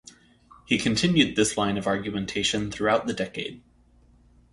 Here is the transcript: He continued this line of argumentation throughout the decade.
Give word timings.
He 0.65 0.79
continued 0.79 1.35
this 1.35 1.57
line 1.59 1.77
of 1.77 1.85
argumentation 1.85 2.71
throughout 2.71 3.05
the 3.05 3.13
decade. 3.13 3.61